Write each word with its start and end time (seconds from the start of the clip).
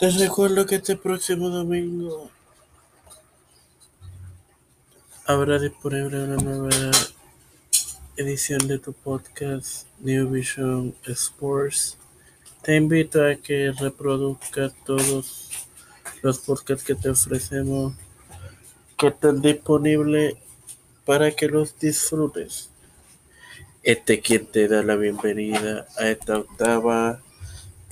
Te 0.00 0.08
recuerdo 0.08 0.64
que 0.64 0.76
este 0.76 0.96
próximo 0.96 1.50
domingo 1.50 2.30
habrá 5.26 5.58
disponible 5.58 6.24
una 6.24 6.36
nueva 6.36 6.90
edición 8.16 8.66
de 8.66 8.78
tu 8.78 8.94
podcast 8.94 9.86
New 9.98 10.30
Vision 10.30 10.94
Sports. 11.04 11.98
Te 12.62 12.76
invito 12.76 13.22
a 13.22 13.36
que 13.36 13.72
reproduzcas 13.78 14.72
todos 14.86 15.50
los 16.22 16.38
podcasts 16.38 16.82
que 16.82 16.94
te 16.94 17.10
ofrecemos 17.10 17.92
que 18.96 19.08
están 19.08 19.42
disponibles 19.42 20.36
para 21.04 21.30
que 21.32 21.46
los 21.46 21.78
disfrutes. 21.78 22.70
Este 23.82 24.22
quien 24.22 24.46
te 24.46 24.66
da 24.66 24.82
la 24.82 24.96
bienvenida 24.96 25.86
a 25.98 26.08
esta 26.08 26.38
octava 26.38 27.20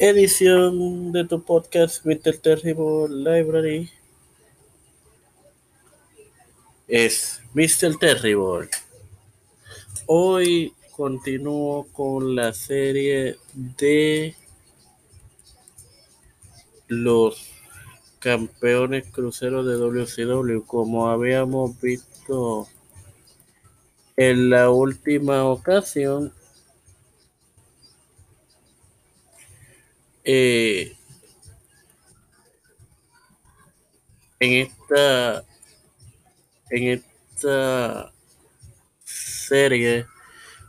edición 0.00 1.10
de 1.10 1.24
tu 1.24 1.42
podcast 1.42 2.06
Mr. 2.06 2.36
Terrible 2.36 3.08
Library 3.08 3.90
es 6.86 7.42
Mr. 7.52 7.98
Terrible. 7.98 8.68
Hoy 10.06 10.72
continúo 10.96 11.88
con 11.92 12.36
la 12.36 12.52
serie 12.52 13.38
de 13.54 14.36
los 16.86 17.50
campeones 18.20 19.10
cruceros 19.10 19.66
de 19.66 19.74
WCW 19.74 20.64
como 20.64 21.08
habíamos 21.08 21.80
visto 21.80 22.68
en 24.16 24.48
la 24.48 24.70
última 24.70 25.44
ocasión 25.44 26.32
eh, 30.30 30.94
en 34.38 34.52
esta 34.52 35.42
en 36.68 37.00
esta 37.00 38.12
serie 39.04 40.04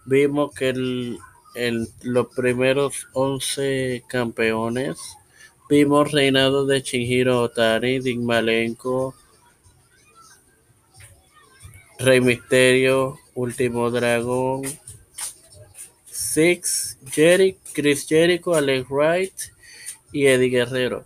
vimos 0.06 0.54
que 0.54 0.70
el, 0.70 1.20
los 2.04 2.28
primeros 2.34 3.10
11 3.12 4.06
campeones 4.08 4.98
vimos 5.70 6.10
reinado 6.14 6.66
de 6.66 6.80
Shinjiro 6.80 7.42
Otani, 7.42 8.00
Dick 8.00 8.18
Malenko, 8.18 9.14
Rey 12.00 12.22
Misterio, 12.22 13.20
Último 13.36 13.92
Dragón, 13.92 14.62
Six, 16.06 16.98
Jerry, 17.12 17.58
Chris 17.80 18.06
Jericho, 18.06 18.54
Alex 18.54 18.90
Wright 18.90 19.34
y 20.12 20.26
Eddie 20.26 20.50
Guerrero. 20.50 21.06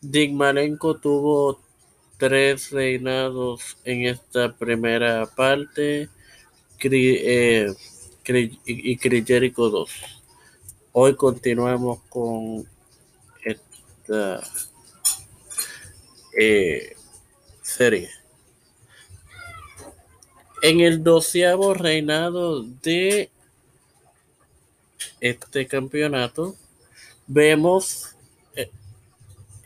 Dick 0.00 0.30
Malenko 0.30 0.98
tuvo 0.98 1.60
tres 2.16 2.70
reinados 2.70 3.76
en 3.82 4.06
esta 4.06 4.56
primera 4.56 5.26
parte 5.26 6.08
eh, 6.80 7.74
y 8.64 8.96
Chris 8.98 9.26
Jericho 9.26 9.68
dos. 9.68 9.90
Hoy 10.92 11.16
continuamos 11.16 11.98
con 12.08 12.64
esta 13.44 14.48
eh, 16.38 16.94
serie. 17.62 18.10
En 20.62 20.78
el 20.78 21.02
doceavo 21.02 21.74
reinado 21.74 22.62
de 22.62 23.28
este 25.22 25.68
campeonato, 25.68 26.56
vemos 27.28 28.16
eh, 28.56 28.70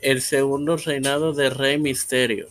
el 0.01 0.21
segundo 0.21 0.77
reinado 0.77 1.33
de 1.33 1.49
Rey 1.49 1.79
Misterio, 1.79 2.47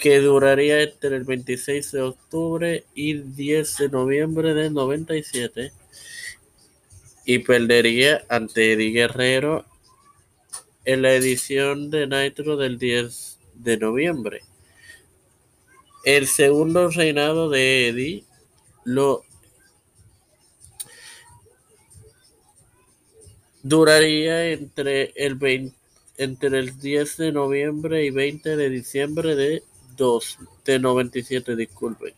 que 0.00 0.18
duraría 0.20 0.80
entre 0.82 1.14
el 1.16 1.24
26 1.24 1.92
de 1.92 2.00
octubre 2.00 2.84
y 2.94 3.18
10 3.18 3.76
de 3.76 3.88
noviembre 3.90 4.54
del 4.54 4.72
97 4.72 5.72
y 7.26 7.38
perdería 7.40 8.24
ante 8.30 8.72
Eddie 8.72 8.92
Guerrero 8.92 9.66
en 10.86 11.02
la 11.02 11.12
edición 11.12 11.90
de 11.90 12.06
Nitro 12.06 12.56
del 12.56 12.78
10 12.78 13.40
de 13.56 13.76
noviembre. 13.76 14.40
El 16.02 16.26
segundo 16.26 16.88
reinado 16.88 17.50
de 17.50 17.88
Eddie 17.88 18.24
lo 18.84 19.27
duraría 23.62 24.46
entre 24.46 25.12
el 25.16 25.72
entre 26.16 26.58
el 26.58 26.78
10 26.78 27.16
de 27.16 27.32
noviembre 27.32 28.04
y 28.04 28.10
20 28.10 28.56
de 28.56 28.70
diciembre 28.70 29.36
de 29.36 29.62
2 29.96 30.38
de 30.64 30.78
97, 30.78 31.54
disculpen. 31.54 32.12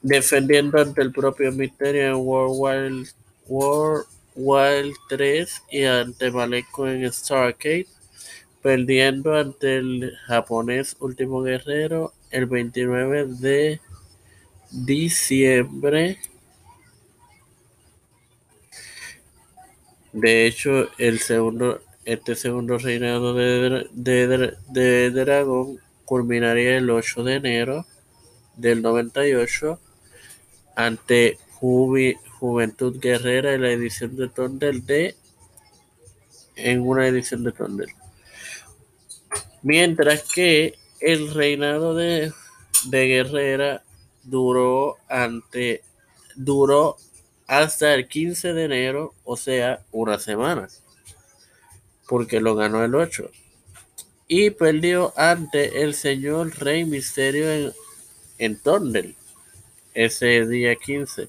Defendiendo 0.00 0.80
ante 0.80 1.02
el 1.02 1.12
propio 1.12 1.52
Misterio 1.52 2.08
en 2.08 2.14
World 2.16 3.08
War 3.46 4.04
Wild 4.34 4.94
3 5.08 5.62
y 5.70 5.84
ante 5.84 6.30
Malenko 6.30 6.88
en 6.88 7.12
Starcade, 7.12 7.86
perdiendo 8.62 9.34
ante 9.34 9.76
el 9.76 10.16
japonés 10.26 10.96
Último 11.00 11.42
Guerrero 11.42 12.12
el 12.30 12.46
29 12.46 13.26
de 13.26 13.80
diciembre. 14.70 16.18
De 20.12 20.46
hecho, 20.46 20.88
el 20.98 21.20
segundo, 21.20 21.80
este 22.04 22.34
segundo 22.34 22.78
reinado 22.78 23.34
de, 23.34 23.88
de, 23.92 24.54
de 24.68 25.10
Dragón 25.10 25.78
culminaría 26.04 26.76
el 26.76 26.90
8 26.90 27.24
de 27.24 27.34
enero 27.34 27.86
del 28.56 28.82
98 28.82 29.80
ante 30.76 31.38
Juventud 31.58 32.98
Guerrera 33.00 33.54
en 33.54 33.62
la 33.62 33.70
edición 33.70 34.16
de 34.16 34.28
Tondel 34.28 34.84
de 34.84 35.14
en 36.56 36.80
una 36.86 37.06
edición 37.06 37.44
de 37.44 37.52
Tondel. 37.52 37.88
Mientras 39.62 40.24
que 40.32 40.74
el 41.00 41.32
reinado 41.32 41.94
de, 41.94 42.32
de 42.86 43.06
Guerrera 43.06 43.82
duró 44.22 44.96
ante 45.08 45.82
duró 46.34 46.96
hasta 47.52 47.92
el 47.92 48.08
15 48.08 48.54
de 48.54 48.64
enero, 48.64 49.14
o 49.24 49.36
sea, 49.36 49.84
una 49.92 50.18
semana, 50.18 50.68
porque 52.08 52.40
lo 52.40 52.54
ganó 52.54 52.82
el 52.82 52.94
8 52.94 53.30
y 54.26 54.48
perdió 54.48 55.12
ante 55.18 55.82
el 55.82 55.92
señor 55.92 56.58
Rey 56.58 56.86
Misterio 56.86 57.52
en, 57.52 57.72
en 58.38 59.16
ese 59.92 60.46
día 60.46 60.76
15. 60.76 61.28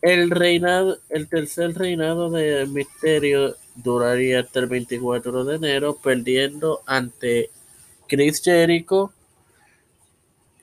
El 0.00 0.30
reinado, 0.30 0.98
el 1.08 1.28
tercer 1.28 1.74
reinado 1.74 2.30
de 2.30 2.64
Misterio 2.66 3.56
duraría 3.74 4.38
hasta 4.38 4.60
el 4.60 4.66
24 4.68 5.44
de 5.44 5.56
enero, 5.56 5.98
perdiendo 6.00 6.82
ante 6.86 7.50
Chris 8.06 8.40
Jericho, 8.44 9.12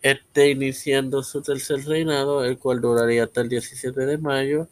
este 0.04 0.52
iniciando 0.52 1.24
su 1.24 1.42
tercer 1.42 1.84
reinado, 1.86 2.46
el 2.46 2.60
cual 2.60 2.82
duraría 2.82 3.24
hasta 3.24 3.42
el 3.42 3.50
17 3.50 4.06
de 4.06 4.18
mayo. 4.20 4.68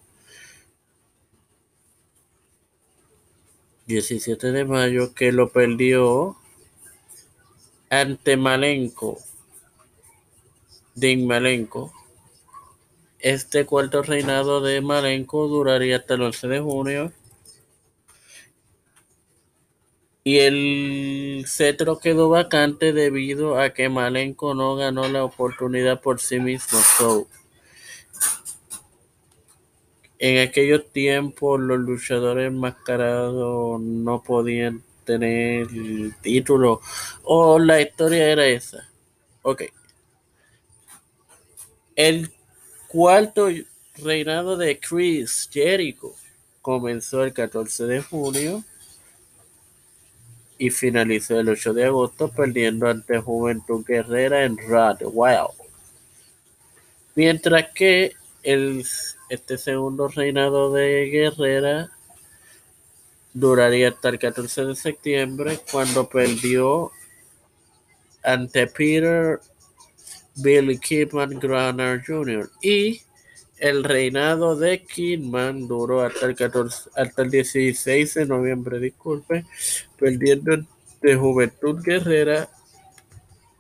17 3.88 4.52
de 4.52 4.66
mayo, 4.66 5.14
que 5.16 5.32
lo 5.32 5.52
perdió 5.52 6.38
ante 7.90 8.38
Malenko. 8.38 9.18
Din 10.94 11.26
Malenko 11.26 11.92
este 13.22 13.66
cuarto 13.68 14.02
reinado 14.02 14.62
de 14.62 14.82
Malenko 14.82 15.48
duraría 15.48 15.98
hasta 15.98 16.16
el 16.16 16.24
11 16.24 16.48
de 16.48 16.60
junio. 16.60 17.14
Y 20.24 20.40
el 20.40 21.46
cetro 21.48 21.98
quedó 22.00 22.30
vacante 22.30 22.94
debido 22.94 23.60
a 23.60 23.72
que 23.72 23.90
Malenko 23.90 24.54
no 24.54 24.76
ganó 24.76 25.08
la 25.08 25.24
oportunidad 25.24 26.00
por 26.02 26.20
sí 26.20 26.40
mismo. 26.40 26.80
en 30.20 30.48
aquellos 30.48 30.92
tiempos 30.92 31.60
los 31.60 31.80
luchadores 31.80 32.50
enmascarados 32.50 33.82
no 33.82 34.22
podían 34.22 34.84
tener 35.04 35.68
el 35.72 36.14
título. 36.22 36.82
O 37.24 37.58
la 37.58 37.82
historia 37.82 38.28
era 38.28 38.46
esa. 38.46 38.88
Ok. 39.42 39.64
El 41.96 42.32
cuarto 42.88 43.48
reinado 43.98 44.58
de 44.58 44.80
Chris 44.80 45.50
Jericho 45.52 46.14
comenzó 46.62 47.24
el 47.24 47.34
14 47.34 47.86
de 47.86 48.02
junio 48.02 48.64
y 50.62 50.70
finalizó 50.70 51.40
el 51.40 51.50
8 51.50 51.74
de 51.74 51.86
agosto 51.86 52.30
perdiendo 52.30 52.88
ante 52.88 53.18
Juventud 53.18 53.84
Guerrera 53.84 54.44
en 54.44 54.56
Wow. 54.58 55.50
Mientras 57.16 57.72
que 57.74 58.12
el, 58.44 58.86
este 59.30 59.58
segundo 59.58 60.08
reinado 60.08 60.72
de 60.72 61.10
Guerrera 61.12 61.90
duraría 63.34 63.90
hasta 63.90 64.10
el 64.10 64.20
14 64.20 64.66
de 64.66 64.76
septiembre, 64.76 65.60
cuando 65.72 66.08
perdió 66.08 66.92
ante 68.22 68.68
Peter 68.68 69.40
Billy 70.36 70.78
Kidman 70.78 71.40
Grunner 71.40 72.04
Jr. 72.06 72.52
Y 72.62 73.02
el 73.62 73.84
reinado 73.84 74.56
de 74.56 74.84
Kidman 74.84 75.68
duró 75.68 76.02
hasta 76.02 76.26
el, 76.26 76.36
14, 76.36 76.90
hasta 76.96 77.22
el 77.22 77.30
16 77.30 78.16
de 78.16 78.26
noviembre, 78.26 78.80
disculpe, 78.80 79.46
perdiendo 80.00 80.66
de 81.02 81.16
Juventud 81.16 81.80
Guerrera, 81.84 82.50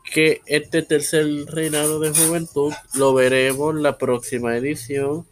que 0.03 0.41
este 0.47 0.81
tercer 0.81 1.27
reinado 1.45 1.99
de 1.99 2.09
Juventud 2.09 2.73
lo 2.95 3.13
veremos 3.13 3.75
la 3.75 3.99
próxima 3.99 4.57
edición. 4.57 5.27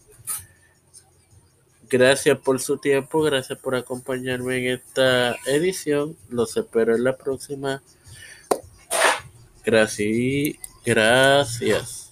Gracias 1.89 2.37
por 2.37 2.61
su 2.61 2.77
tiempo, 2.77 3.23
gracias 3.23 3.57
por 3.57 3.73
acompañarme 3.73 4.57
en 4.57 4.75
esta 4.75 5.35
edición. 5.47 6.15
Los 6.29 6.55
espero 6.55 6.95
en 6.95 7.03
la 7.03 7.17
próxima. 7.17 7.81
Gracias. 9.65 10.57
Gracias. 10.85 12.08